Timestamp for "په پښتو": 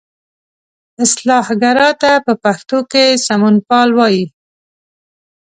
2.25-2.79